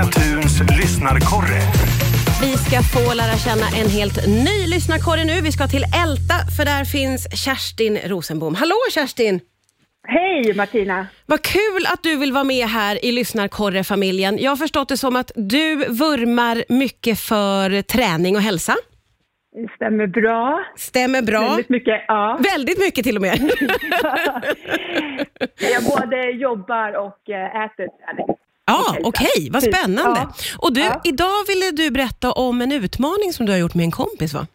Thuns 0.00 0.60
lyssnarkorre. 0.78 1.60
Vi 2.40 2.52
ska 2.56 2.82
få 2.82 3.14
lära 3.14 3.36
känna 3.36 3.66
en 3.80 3.90
helt 3.90 4.26
ny 4.26 4.66
lyssnarkorre 4.66 5.24
nu. 5.24 5.40
Vi 5.40 5.52
ska 5.52 5.66
till 5.66 5.84
Älta, 6.04 6.34
för 6.56 6.64
där 6.64 6.84
finns 6.84 7.44
Kerstin 7.44 7.98
Rosenbom. 8.04 8.54
Hallå 8.54 8.74
Kerstin! 8.94 9.40
Hej 10.08 10.54
Martina! 10.54 11.06
Vad 11.26 11.42
kul 11.42 11.86
att 11.92 12.02
du 12.02 12.16
vill 12.16 12.32
vara 12.32 12.44
med 12.44 12.66
här 12.68 13.04
i 13.04 13.12
lyssnarkorre-familjen. 13.12 14.38
Jag 14.38 14.50
har 14.50 14.56
förstått 14.56 14.88
det 14.88 14.96
som 14.96 15.16
att 15.16 15.30
du 15.34 15.76
vurmar 15.76 16.64
mycket 16.68 17.20
för 17.20 17.82
träning 17.82 18.36
och 18.36 18.42
hälsa. 18.42 18.74
Stämmer 19.76 20.06
bra. 20.06 20.64
Stämmer 20.76 21.22
bra. 21.22 21.40
Väldigt 21.40 21.68
mycket, 21.68 22.04
ja. 22.08 22.40
Väldigt 22.54 22.78
mycket 22.78 23.04
till 23.04 23.16
och 23.16 23.22
med. 23.22 23.38
Jag 25.74 25.84
både 25.84 26.30
jobbar 26.30 26.92
och 27.06 27.30
eh, 27.30 27.64
äter 27.64 27.88
träning. 28.06 28.36
Ja, 28.66 28.84
Okej, 28.90 29.02
okej. 29.04 29.48
Vad 29.52 29.62
spännande. 29.62 30.20
Ja. 30.20 30.32
Och 30.58 30.74
du, 30.74 30.80
Ja. 30.80 31.00
idag 31.04 31.38
ville 31.48 31.70
du 31.70 31.90
berätta 31.90 32.32
om 32.32 32.60
en 32.60 32.72
utmaning 32.72 33.32
som 33.32 33.46
du 33.46 33.52
har 33.52 33.58
gjort 33.58 33.74
med 33.74 33.84
en 33.84 33.90
kompis, 33.90 34.34
va? 34.34 34.46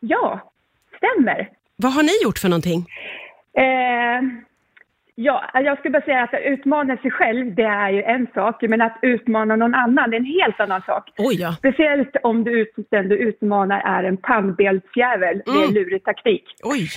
Ja, 0.00 0.52
stämmer. 0.96 1.48
Vad 1.76 1.92
har 1.92 2.02
ni 2.02 2.12
gjort 2.24 2.38
för 2.38 2.48
någonting? 2.48 2.86
Eh, 3.58 4.20
ja, 5.14 5.50
jag 5.54 5.78
skulle 5.78 5.92
bara 5.92 6.02
säga 6.04 6.22
att 6.22 6.34
utmana 6.44 6.96
sig 6.96 7.10
själv, 7.10 7.54
det 7.54 7.62
är 7.62 7.90
ju 7.90 8.02
en 8.02 8.26
sak, 8.34 8.62
men 8.62 8.80
att 8.80 8.98
utmana 9.02 9.56
någon 9.56 9.74
annan, 9.74 10.10
det 10.10 10.16
är 10.16 10.20
en 10.20 10.34
helt 10.42 10.60
annan 10.60 10.82
sak. 10.82 11.10
Oj, 11.18 11.34
ja. 11.40 11.52
Speciellt 11.58 12.16
om 12.22 12.44
du, 12.44 12.66
den 12.90 13.08
du 13.08 13.16
utmanar 13.16 13.80
är 13.80 14.04
en 14.04 14.16
pannbensjävel 14.16 15.42
med 15.46 15.56
Mm. 15.56 15.74
lurig 15.74 16.04
taktik. 16.04 16.44
Oj. 16.62 16.88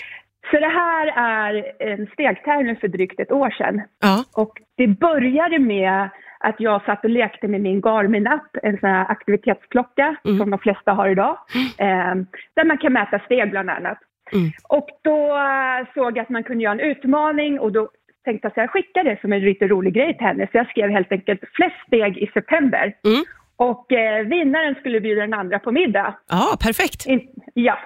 Så 0.52 0.60
det 0.60 0.74
här 0.82 1.08
är 1.08 1.82
en 1.92 2.08
stegtävling 2.14 2.76
för 2.76 2.88
drygt 2.88 3.20
ett 3.20 3.32
år 3.32 3.50
sedan. 3.50 3.82
Ja. 4.02 4.24
Och 4.34 4.54
det 4.78 4.88
började 4.88 5.60
med 5.60 6.10
att 6.40 6.56
jag 6.60 6.84
satt 6.86 7.04
och 7.04 7.10
lekte 7.10 7.48
med 7.48 7.62
min 7.62 7.82
Garmin-app, 7.82 8.58
en 8.64 8.80
sån 8.80 8.90
här 8.90 9.06
aktivitetsklocka 9.12 10.16
Mm. 10.26 10.38
som 10.38 10.50
de 10.50 10.60
flesta 10.60 10.92
har 10.94 11.10
idag, 11.10 11.38
eh, 11.78 12.16
där 12.56 12.66
man 12.66 12.78
kan 12.78 12.94
mäta 12.94 13.20
steg 13.20 13.50
bland 13.52 13.70
annat. 13.70 13.98
Mm. 14.34 14.50
Och 14.70 14.90
då 15.04 15.36
eh, 15.36 15.88
såg 15.94 16.18
jag 16.18 16.24
att 16.24 16.30
man 16.30 16.44
kunde 16.44 16.64
göra 16.64 16.74
en 16.74 16.80
utmaning 16.80 17.60
och 17.60 17.72
då 17.72 17.90
tänkte 18.26 18.46
jag 18.46 18.54
så 18.54 18.60
här, 18.62 18.68
skicka 18.68 19.04
det 19.04 19.18
som 19.22 19.34
en 19.34 19.40
lite 19.42 19.68
rolig 19.68 19.94
grej 19.94 20.18
till 20.18 20.28
henne. 20.28 20.48
Så 20.52 20.58
jag 20.58 20.70
skrev 20.70 20.90
helt 20.90 21.12
enkelt 21.12 21.42
flest 21.54 21.76
steg 21.88 22.18
i 22.18 22.28
september. 22.34 22.94
Mm. 23.06 23.24
Och 23.56 23.92
eh, 23.92 24.26
vinnaren 24.26 24.76
skulle 24.76 25.02
bjuda 25.02 25.22
den 25.22 25.34
andra 25.34 25.60
på 25.60 25.72
middag. 25.72 26.16
Ja, 26.30 26.58
perfekt. 26.66 27.06
In, 27.06 27.22
ja. 27.54 27.78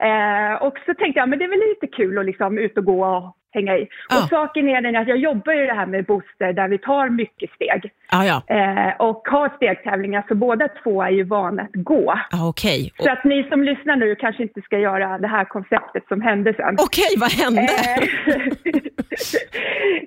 Eh, 0.00 0.62
och 0.62 0.74
så 0.86 0.94
tänkte 0.94 1.18
jag, 1.20 1.28
men 1.28 1.38
det 1.38 1.44
är 1.44 1.48
väl 1.48 1.58
lite 1.68 1.86
kul 1.96 2.18
att 2.18 2.26
liksom 2.26 2.58
ut 2.58 2.78
och 2.78 2.84
gå 2.84 3.06
och 3.06 3.36
hänga 3.56 3.76
i. 3.76 3.88
Ja. 4.08 4.22
Och 4.22 4.28
saken 4.28 4.68
är 4.68 4.80
den 4.80 4.96
att 4.96 5.08
jag 5.08 5.18
jobbar 5.18 5.52
ju 5.52 5.66
det 5.66 5.74
här 5.74 5.86
med 5.86 6.04
booster 6.04 6.52
där 6.52 6.68
vi 6.68 6.78
tar 6.78 7.08
mycket 7.08 7.50
steg. 7.50 7.90
Ja, 8.10 8.20
ja. 8.30 8.54
Eh, 8.56 8.92
och 9.08 9.22
har 9.28 9.48
stegtävlingar, 9.56 10.24
så 10.28 10.34
båda 10.34 10.68
två 10.82 11.02
är 11.02 11.10
ju 11.10 11.22
vana 11.22 11.62
att 11.62 11.70
gå. 11.74 12.14
ja 12.30 12.48
okej. 12.48 12.92
Så 12.98 13.10
att 13.12 13.24
ni 13.24 13.44
som 13.50 13.62
lyssnar 13.62 13.96
nu 13.96 14.14
kanske 14.14 14.42
inte 14.42 14.60
ska 14.62 14.78
göra 14.78 15.18
det 15.18 15.28
här 15.28 15.44
konceptet 15.44 16.04
som 16.08 16.20
hände 16.20 16.54
sen. 16.54 16.76
Okej, 16.86 17.12
vad 17.16 17.32
hände? 17.32 17.62
Eh, 17.62 18.02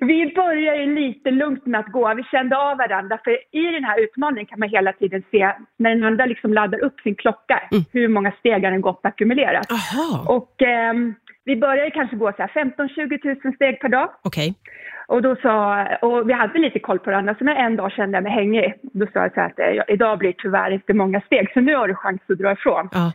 vi 0.00 0.32
börjar 0.36 0.74
ju 0.74 0.94
lite 0.94 1.30
lugnt 1.30 1.66
med 1.66 1.80
att 1.80 1.92
gå. 1.92 2.14
Vi 2.14 2.22
kände 2.22 2.56
av 2.56 2.76
varandra. 2.78 3.18
För 3.24 3.30
i 3.56 3.72
den 3.72 3.84
här 3.84 4.00
utmaningen 4.04 4.46
kan 4.46 4.58
man 4.60 4.68
hela 4.68 4.92
tiden 4.92 5.22
se, 5.30 5.52
när 5.76 5.90
den 5.90 6.04
andra 6.04 6.26
liksom 6.26 6.52
laddar 6.54 6.84
upp 6.84 7.00
sin 7.00 7.14
klocka, 7.14 7.60
Mm. 7.72 7.84
hur 7.92 8.08
många 8.08 8.32
steg 8.38 8.64
har 8.64 8.70
den 8.70 8.80
gått 8.80 9.00
ackumulerat. 9.06 9.66
Jaha, 9.68 10.20
Och 10.36 10.62
ehm, 10.62 11.14
vi 11.44 11.56
började 11.56 11.90
kanske 11.90 12.16
gå 12.16 12.32
så 12.36 12.42
här 12.42 12.48
15-20 12.48 13.44
000 13.44 13.54
steg 13.54 13.80
per 13.80 13.88
dag. 13.88 14.10
okej. 14.22 14.54
Och, 15.06 15.22
då 15.22 15.36
sa, 15.36 15.86
och 16.02 16.28
vi 16.28 16.32
hade 16.32 16.58
lite 16.58 16.78
koll 16.78 16.98
på 16.98 17.10
varandra, 17.10 17.34
så 17.38 17.44
när 17.44 17.54
en 17.54 17.76
dag 17.76 17.92
kände 17.92 18.16
jag 18.16 18.22
mig 18.22 18.32
hängig. 18.32 18.74
Då 18.82 19.06
sa 19.06 19.20
jag 19.20 19.34
så 19.34 19.40
här 19.40 19.46
att 19.46 19.58
eh, 19.58 19.94
idag 19.94 20.18
blir 20.18 20.28
det 20.28 20.38
tyvärr 20.38 20.70
inte 20.70 20.94
många 20.94 21.20
steg, 21.20 21.52
så 21.52 21.60
nu 21.60 21.74
har 21.74 21.88
du 21.88 21.94
chans 21.94 22.20
att 22.28 22.38
dra 22.38 22.52
ifrån. 22.52 22.88
Ja. 22.92 23.12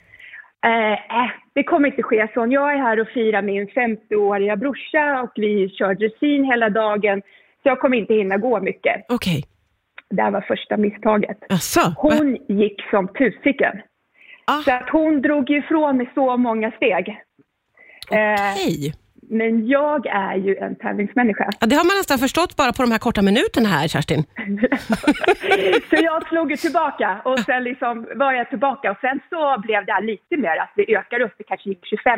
Eh, 0.65 0.93
eh, 0.93 1.29
det 1.53 1.63
kommer 1.63 1.87
inte 1.89 2.03
ske 2.03 2.27
så. 2.33 2.47
Jag 2.49 2.73
är 2.73 2.77
här 2.77 2.99
och 2.99 3.07
firar 3.07 3.41
min 3.41 3.67
50-åriga 3.67 4.55
brorsa 4.55 5.21
och 5.21 5.31
vi 5.35 5.69
kör 5.69 5.95
dressin 5.95 6.43
hela 6.43 6.69
dagen. 6.69 7.21
Så 7.63 7.69
jag 7.69 7.79
kommer 7.79 7.97
inte 7.97 8.13
hinna 8.13 8.37
gå 8.37 8.61
mycket. 8.61 9.05
Okej. 9.09 9.43
Det 10.09 10.21
här 10.21 10.31
var 10.31 10.41
första 10.41 10.77
misstaget. 10.77 11.37
Va? 11.49 11.57
Hon 11.97 12.37
gick 12.47 12.81
som 12.89 13.07
tusiken. 13.07 13.81
Ah. 14.45 14.61
Så 14.65 14.71
att 14.71 14.89
hon 14.89 15.21
drog 15.21 15.49
ifrån 15.49 15.97
med 15.97 16.07
så 16.15 16.37
många 16.37 16.71
steg. 16.71 17.21
Eh, 18.11 18.17
Okej. 18.53 18.93
men 19.29 19.67
jag 19.67 20.05
är 20.07 20.35
ju 20.35 20.55
en 20.55 20.75
tävlingsmänniska. 20.75 21.49
Ja, 21.59 21.67
det 21.67 21.75
har 21.75 21.83
man 21.85 21.97
nästan 21.97 22.17
förstått 22.17 22.55
bara 22.55 22.73
på 22.73 22.81
de 22.83 22.91
här 22.91 22.99
korta 22.99 23.21
minuterna 23.21 23.69
här, 23.69 23.87
Kerstin. 23.87 24.23
så 25.89 25.95
jag 26.09 26.27
slog 26.27 26.51
ju 26.51 26.57
tillbaka 26.57 27.21
och 27.25 27.39
sen 27.39 27.63
liksom 27.63 28.07
var 28.15 28.33
jag 28.33 28.49
tillbaka 28.49 28.91
och 28.91 28.97
sen 29.01 29.19
så 29.29 29.61
blev 29.61 29.85
det 29.85 29.91
här 29.93 30.01
lite 30.01 30.37
mer 30.37 30.57
att 30.57 30.71
vi 30.75 30.95
ökar 30.95 31.19
upp. 31.21 31.33
Det 31.37 31.43
kanske 31.43 31.69
gick 31.69 31.83
25-30 32.05 32.15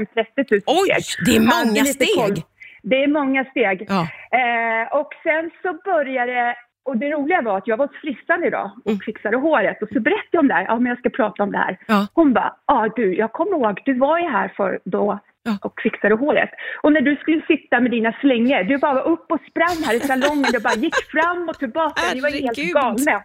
000 0.52 0.62
Oj, 0.66 1.02
steg. 1.02 1.26
det 1.26 1.36
är 1.36 1.40
många 1.40 1.86
steg. 1.86 2.44
Det 2.84 3.04
är 3.04 3.08
många 3.08 3.46
steg. 3.46 3.86
Ja. 3.90 4.02
Eh, 4.40 4.98
och 5.00 5.10
sen 5.24 5.52
så 5.62 5.74
började 5.92 6.56
och 6.86 6.98
det 6.98 7.10
roliga 7.12 7.42
var 7.42 7.58
att 7.58 7.68
jag 7.68 7.78
var 7.78 7.88
hos 7.88 7.96
frissan 8.02 8.44
idag 8.44 8.72
och 8.86 8.92
Mm. 8.92 9.00
fixade 9.00 9.38
håret 9.38 9.82
och 9.82 9.88
så 9.94 10.00
berättade 10.00 10.28
jag 10.32 10.40
om 10.42 10.48
det 10.48 10.54
här. 10.54 10.66
Ja, 10.66 10.76
men 10.80 10.86
jag 10.86 11.00
ska 11.00 11.10
prata 11.10 11.44
om 11.44 11.52
det 11.52 11.58
här. 11.58 11.78
Ja. 11.88 12.08
Hon 12.14 12.34
bara, 12.34 12.56
ja 12.68 12.88
du, 12.96 13.16
jag 13.16 13.32
kommer 13.34 13.52
ihåg, 13.52 13.82
du 13.86 13.94
var 13.94 14.20
ju 14.20 14.28
här 14.30 14.54
för 14.58 14.80
då. 14.86 15.20
Och 15.62 15.82
fixade 15.82 16.16
håret. 16.16 16.50
Och 16.82 16.92
när 16.94 17.02
du 17.02 17.16
skulle 17.16 17.42
sitta 17.48 17.80
med 17.80 17.92
dina 17.92 18.14
slingor, 18.22 18.64
du 18.64 18.78
bara 18.78 18.94
var 18.94 19.08
upp 19.08 19.26
och 19.32 19.40
sprang 19.50 19.78
här 19.86 19.96
i 19.96 20.00
salongen 20.00 20.56
och 20.56 20.62
bara 20.64 20.80
gick 20.86 20.96
fram 20.96 21.50
och 21.50 21.60
tillbaka. 21.60 22.02
Ni 22.14 22.22
var 22.22 22.30
helt 22.30 22.74
galna. 22.74 23.24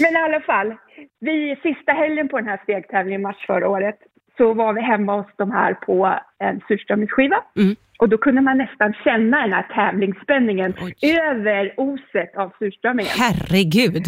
Men 0.00 0.12
i 0.12 0.16
alla 0.16 0.40
fall, 0.40 0.74
vi, 1.20 1.56
sista 1.62 1.92
helgen 1.92 2.28
på 2.28 2.38
den 2.38 2.48
här 2.48 2.60
stegtävlingen 2.62 3.20
i 3.20 3.22
mars 3.22 3.46
förra 3.46 3.68
året 3.68 3.98
så 4.36 4.54
var 4.54 4.72
vi 4.72 4.80
hemma 4.80 5.16
hos 5.16 5.26
de 5.36 5.50
här 5.50 5.74
på 5.74 6.18
en 6.38 6.60
surströmmingsskiva. 6.68 7.44
Mm. 7.56 7.76
Och 7.98 8.08
då 8.08 8.18
kunde 8.18 8.40
man 8.40 8.58
nästan 8.58 8.94
känna 9.04 9.40
den 9.40 9.52
här 9.52 9.66
tävlingsspänningen 9.74 10.74
Oj. 10.82 11.18
över 11.20 11.74
oset 11.76 12.36
av 12.36 12.52
surströmmingen. 12.58 13.12
Herregud. 13.18 14.04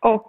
Och 0.00 0.28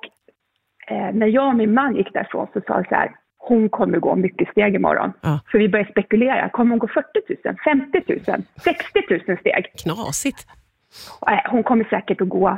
eh, 0.87 1.13
när 1.13 1.27
jag 1.27 1.47
och 1.47 1.55
min 1.55 1.73
man 1.73 1.95
gick 1.95 2.13
därifrån 2.13 2.47
så 2.53 2.61
sa 2.67 2.73
jag 2.75 2.87
så 2.87 2.95
här, 2.95 3.11
hon 3.47 3.69
kommer 3.69 3.99
gå 3.99 4.15
mycket 4.15 4.49
steg 4.49 4.75
imorgon. 4.75 5.13
Ja. 5.21 5.39
Så 5.51 5.57
vi 5.57 5.69
började 5.69 5.91
spekulera, 5.91 6.49
kommer 6.49 6.69
hon 6.69 6.79
gå 6.79 6.87
40 6.87 7.07
000, 7.45 7.55
50 7.63 8.03
000, 8.27 8.41
60 8.63 8.83
000 9.27 9.37
steg? 9.37 9.65
Knasigt. 9.83 10.47
Hon 11.49 11.63
kommer 11.63 11.83
säkert 11.83 12.21
att 12.21 12.29
gå. 12.29 12.57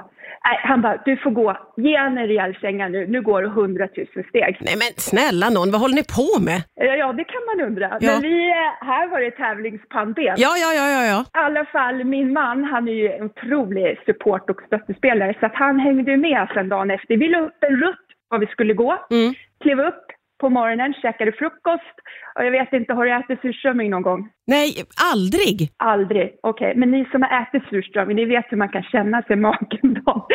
Han 0.63 0.81
bara, 0.81 1.01
du 1.06 1.18
får 1.18 1.31
gå, 1.31 1.57
ge 1.78 1.97
henne 1.97 2.22
en 2.22 2.28
rejäl 2.28 2.56
känga 2.56 2.88
nu, 2.88 3.07
nu 3.07 3.22
går 3.22 3.41
du 3.41 3.47
100 3.47 3.88
000 3.97 4.07
steg. 4.29 4.57
Nej 4.62 4.75
men 4.81 4.90
snälla 4.97 5.50
någon, 5.50 5.72
vad 5.72 5.81
håller 5.81 5.96
ni 5.96 6.03
på 6.03 6.44
med? 6.44 6.62
Ja, 6.75 7.13
det 7.13 7.23
kan 7.23 7.41
man 7.50 7.67
undra. 7.67 7.88
Ja. 8.02 8.12
Men 8.12 8.22
vi, 8.22 8.50
eh, 8.50 8.88
här 8.88 9.07
var 9.07 9.19
det 9.22 9.31
tävlingspannben. 9.31 10.23
Ja, 10.38 10.52
ja, 10.63 10.73
ja, 10.73 10.88
ja, 10.90 11.06
ja. 11.06 11.19
I 11.22 11.46
alla 11.46 11.66
fall, 11.66 12.03
min 12.03 12.34
man, 12.34 12.63
han 12.63 12.88
är 12.88 12.91
ju 12.94 13.12
en 13.12 13.23
otrolig 13.25 14.00
support 14.06 14.50
och 14.50 14.62
stöttespelare, 14.67 15.34
så 15.40 15.46
att 15.46 15.56
han 15.56 15.79
hängde 15.79 16.17
med 16.17 16.47
sen 16.53 16.69
dagen 16.69 16.91
efter. 16.91 17.17
Vi 17.17 17.28
la 17.28 17.40
upp 17.40 17.63
en 17.69 17.75
rutt 17.75 18.00
var 18.29 18.40
vi 18.40 18.47
skulle 18.47 18.73
gå, 18.73 18.97
Mm. 19.09 19.34
klev 19.63 19.79
upp 19.79 20.06
på 20.41 20.50
morgonen, 20.50 20.94
käkade 20.94 21.31
frukost 21.31 21.96
och 22.35 22.46
jag 22.46 22.51
vet 22.51 22.73
inte, 22.73 22.94
har 22.94 23.06
du 23.06 23.12
ätit 23.12 23.41
surströmming 23.41 23.90
någon 23.90 24.01
gång? 24.01 24.29
Nej, 24.47 24.84
aldrig. 25.13 25.72
Aldrig. 25.78 26.40
Okej, 26.44 26.73
men 26.75 26.91
ni 26.91 27.06
som 27.12 27.22
har 27.22 27.41
ätit 27.41 27.69
surströmming, 27.69 28.16
ni 28.16 28.25
vet 28.25 28.46
hur 28.50 28.57
man 28.57 28.69
kan 28.69 28.84
känna 28.84 29.22
sig 29.22 29.35
magen 29.35 29.94
dagen, 30.06 30.28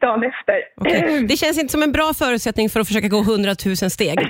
dagen 0.00 0.22
efter. 0.22 0.56
Okej. 0.76 1.26
Det 1.28 1.36
känns 1.36 1.60
inte 1.60 1.72
som 1.72 1.82
en 1.82 1.92
bra 1.92 2.12
förutsättning 2.18 2.68
för 2.68 2.80
att 2.80 2.86
försöka 2.86 3.08
gå 3.08 3.20
100 3.20 3.50
000 3.66 3.76
steg. 3.76 4.18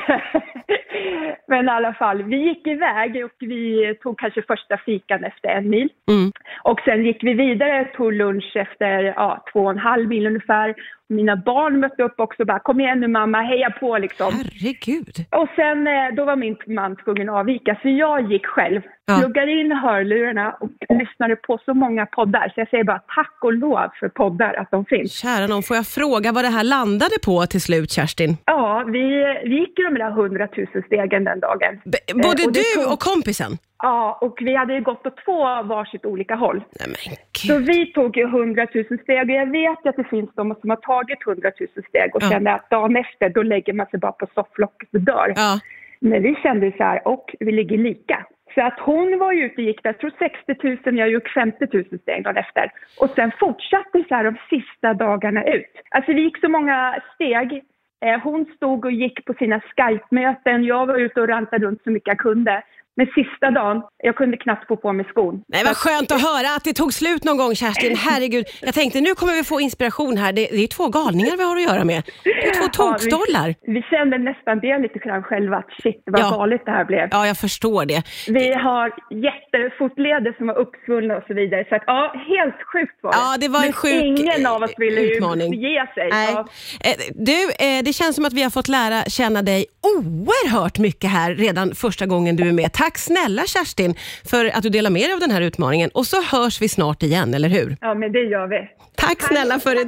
Men 1.48 1.66
i 1.66 1.70
alla 1.70 1.94
fall, 1.94 2.22
vi 2.22 2.36
gick 2.36 2.66
iväg 2.66 3.24
och 3.24 3.36
vi 3.38 3.94
tog 4.02 4.18
kanske 4.18 4.42
första 4.42 4.76
fikan 4.76 5.24
efter 5.24 5.48
en 5.48 5.70
mil. 5.70 5.88
Mm. 6.08 6.32
Och 6.62 6.80
sen 6.84 7.04
gick 7.04 7.24
vi 7.24 7.34
vidare, 7.34 7.84
tog 7.84 8.12
lunch 8.12 8.56
efter 8.56 9.02
ja, 9.02 9.44
två 9.52 9.60
och 9.60 9.70
en 9.70 9.78
halv 9.78 10.08
mil 10.08 10.26
ungefär. 10.26 10.74
Mina 11.08 11.36
barn 11.36 11.80
mötte 11.80 12.02
upp 12.02 12.20
också 12.20 12.42
och 12.42 12.46
bara, 12.46 12.58
kom 12.58 12.80
igen 12.80 13.00
nu 13.00 13.08
mamma, 13.08 13.40
heja 13.42 13.70
på 13.70 13.98
liksom. 13.98 14.32
Herregud. 14.34 15.14
Och 15.30 15.48
sen, 15.56 15.86
eh, 15.86 16.14
då 16.16 16.24
var 16.24 16.36
min 16.36 16.56
man 16.66 16.96
tvungen 16.96 17.28
att 17.28 17.34
avvika, 17.34 17.78
så 17.82 17.88
jag 17.88 18.32
gick 18.32 18.46
själv. 18.46 18.80
Ja. 19.06 19.18
Pluggade 19.20 19.52
in 19.52 19.72
hörlurarna 19.72 20.56
och 20.60 20.68
lyssnade 20.98 21.36
på 21.36 21.58
så 21.64 21.74
många 21.74 22.06
poddar. 22.06 22.48
Så 22.54 22.60
jag 22.60 22.68
säger 22.68 22.84
bara 22.84 22.98
tack 23.14 23.36
och 23.40 23.52
lov 23.52 23.88
för 24.00 24.08
poddar, 24.08 24.54
att 24.54 24.70
de 24.70 24.84
finns. 24.84 25.12
Kära 25.12 25.46
någon, 25.46 25.62
får 25.62 25.76
jag 25.76 25.86
fråga 25.86 26.32
vad 26.32 26.44
det 26.44 26.48
här 26.48 26.64
landade 26.64 27.14
på 27.24 27.46
till 27.46 27.60
slut, 27.60 27.90
Kerstin? 27.92 28.36
Ja, 28.44 28.84
vi, 28.86 29.00
vi 29.44 29.58
gick 29.60 29.78
ju 29.78 29.84
de 29.84 29.94
där 29.98 30.10
hundratusen 30.10 30.82
stegen 30.86 31.24
den 31.24 31.40
dagen. 31.40 31.80
B- 31.84 31.98
Eh, 32.08 32.14
både 32.14 32.28
och 32.28 32.52
det 32.52 32.60
du 32.76 32.82
tog- 32.82 32.92
och 32.92 33.00
kompisen? 33.00 33.52
Ja, 33.82 34.18
och 34.20 34.38
vi 34.40 34.54
hade 34.56 34.74
ju 34.74 34.80
gått 34.80 35.06
åt 35.06 35.24
två 35.24 35.62
varsitt 35.62 36.04
olika 36.06 36.34
håll. 36.34 36.64
Nej 36.80 36.88
Så 37.36 37.58
vi 37.58 37.92
tog 37.92 38.16
ju 38.16 38.24
100 38.24 38.66
000 38.74 38.84
steg 39.02 39.20
och 39.30 39.36
jag 39.36 39.50
vet 39.50 39.86
att 39.86 39.96
det 39.96 40.04
finns 40.04 40.30
de 40.34 40.54
som 40.60 40.70
har 40.70 40.76
tagit 40.76 41.26
100 41.26 41.50
000 41.60 41.68
steg 41.88 42.14
och 42.16 42.22
Ja. 42.22 42.28
känner 42.30 42.52
att 42.54 42.70
dagen 42.70 42.96
efter 42.96 43.28
då 43.28 43.42
lägger 43.42 43.72
man 43.72 43.86
sig 43.86 44.00
bara 44.00 44.12
på 44.12 44.26
sofflocket 44.34 44.88
och 44.94 45.00
dör. 45.00 45.32
Ja, 45.36 45.60
Men 46.00 46.22
vi 46.22 46.34
kände 46.42 46.72
så 46.76 46.82
här, 46.82 47.08
och 47.08 47.34
vi 47.40 47.52
ligger 47.52 47.78
lika. 47.78 48.26
Så 48.54 48.62
att 48.62 48.78
hon 48.80 49.18
var 49.18 49.32
ju 49.32 49.44
ute 49.44 49.54
och 49.62 49.66
gick 49.68 49.82
där, 49.82 49.90
jag 49.90 49.98
tror 49.98 50.12
60 50.18 50.90
000, 50.90 50.98
jag 50.98 51.10
gick 51.10 51.28
50 51.28 51.66
000 51.72 51.84
steg 52.02 52.24
dagen 52.24 52.36
efter. 52.36 52.70
Och 53.00 53.10
sen 53.10 53.32
fortsatte 53.40 54.04
så 54.08 54.14
här 54.14 54.24
de 54.24 54.36
sista 54.50 54.94
dagarna 54.94 55.44
ut. 55.44 55.72
Alltså 55.90 56.12
vi 56.12 56.20
gick 56.22 56.38
så 56.40 56.48
många 56.48 57.00
steg. 57.14 57.62
Eh, 58.04 58.20
hon 58.20 58.44
stod 58.56 58.84
och 58.84 58.92
gick 58.92 59.24
på 59.24 59.34
sina 59.34 59.60
Skype-möten, 59.60 60.64
jag 60.64 60.86
var 60.86 60.98
ute 60.98 61.20
och 61.20 61.28
rantade 61.28 61.66
runt 61.66 61.82
så 61.84 61.90
mycket 61.90 62.08
jag 62.08 62.18
kunde. 62.18 62.62
Men 62.98 63.06
sista 63.06 63.50
dagen, 63.50 63.82
jag 63.98 64.16
kunde 64.16 64.36
knappt 64.36 64.66
få 64.68 64.76
på 64.76 64.92
mig 64.92 65.06
skon. 65.08 65.42
Nej, 65.48 65.62
vad 65.64 65.76
skönt 65.76 66.12
att 66.12 66.22
höra 66.22 66.48
att 66.56 66.64
det 66.64 66.72
tog 66.72 66.92
slut 66.94 67.24
någon 67.24 67.36
gång 67.36 67.54
Kerstin. 67.54 67.96
Herregud. 68.08 68.44
Jag 68.62 68.74
tänkte 68.74 69.00
nu 69.00 69.14
kommer 69.14 69.32
vi 69.34 69.44
få 69.44 69.60
inspiration 69.60 70.16
här. 70.16 70.32
Det, 70.32 70.46
det 70.52 70.62
är 70.62 70.66
två 70.66 70.88
galningar 70.88 71.36
vi 71.36 71.44
har 71.44 71.56
att 71.56 71.62
göra 71.62 71.84
med. 71.84 72.02
Det 72.24 72.30
är 72.48 72.54
två 72.54 72.68
tokstollar. 72.68 73.48
Ja, 73.48 73.54
vi, 73.66 73.72
vi 73.72 73.82
kände 73.82 74.18
nästan 74.18 74.60
det 74.60 74.78
lite 74.78 74.98
grann 74.98 75.22
själva, 75.22 75.56
att 75.56 75.70
shit 75.82 76.02
vad 76.06 76.20
Ja. 76.20 76.30
galet 76.30 76.62
det 76.64 76.70
här 76.70 76.84
blev. 76.84 77.08
Ja, 77.10 77.26
jag 77.26 77.36
förstår 77.38 77.84
det. 77.84 78.02
Vi 78.28 78.52
har 78.52 78.86
jättefotleder 79.26 80.32
som 80.38 80.46
var 80.46 80.58
uppsvullna 80.58 81.16
och 81.16 81.24
så 81.26 81.34
vidare. 81.34 81.64
Så 81.68 81.74
att, 81.76 81.82
ja, 81.86 82.12
helt 82.28 82.54
sjukt 82.72 82.98
var 83.02 83.12
det. 83.12 83.18
Ja, 83.18 83.36
det 83.40 83.48
var 83.48 83.58
en 83.60 83.64
Men 83.64 83.72
sjuk 83.72 84.02
ingen 84.04 84.46
av 84.46 84.62
oss 84.62 84.74
ville 84.78 85.00
ju 85.00 85.12
utmaning. 85.14 85.54
ge 85.54 85.86
sig. 85.94 86.08
Nej. 86.10 86.32
Ja. 86.32 86.46
Eh, 86.84 86.96
Du, 87.14 87.42
eh, 87.66 87.82
det 87.84 87.92
känns 87.92 88.16
som 88.16 88.24
att 88.24 88.32
vi 88.32 88.42
har 88.42 88.50
fått 88.50 88.68
lära 88.68 89.02
känna 89.04 89.42
dig 89.42 89.66
oerhört 89.96 90.78
mycket 90.78 91.10
här 91.10 91.34
redan 91.34 91.74
första 91.74 92.06
gången 92.06 92.36
du 92.36 92.48
är 92.48 92.52
med. 92.52 92.72
Tack 92.86 92.98
snälla 92.98 93.42
Kerstin 93.46 93.94
för 94.24 94.44
att 94.56 94.62
du 94.62 94.68
delar 94.68 94.90
med 94.90 95.02
dig 95.02 95.12
av 95.12 95.20
den 95.20 95.30
här 95.30 95.40
utmaningen 95.40 95.90
och 95.94 96.06
så 96.06 96.22
hörs 96.22 96.62
vi 96.62 96.68
snart 96.68 97.02
igen, 97.02 97.34
eller 97.34 97.48
hur? 97.48 97.76
ja, 97.80 97.94
men 97.94 98.12
det 98.12 98.18
gör 98.18 98.46
vi. 98.46 98.68
Tack 98.94 99.22
snälla 99.22 99.58
för 99.60 99.80
idag. 99.80 99.86